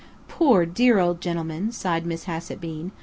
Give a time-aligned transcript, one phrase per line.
[0.27, 2.91] "Poor, dear old gentleman!" sighed Miss Hassett Bean.